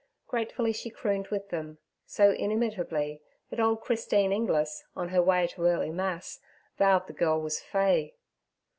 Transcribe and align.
Gratefully 0.25 0.73
she 0.73 0.89
crooned 0.89 1.27
with 1.27 1.49
them, 1.49 1.77
so 2.07 2.31
inimitably 2.31 3.21
that 3.51 3.59
old 3.59 3.81
Christine 3.81 4.31
Inglis, 4.33 4.83
on 4.95 5.09
her 5.09 5.21
way 5.21 5.45
to 5.45 5.67
early 5.67 5.91
Mass, 5.91 6.39
vowed 6.79 7.05
the 7.05 7.13
girl 7.13 7.39
was 7.39 7.59
fey. 7.61 8.15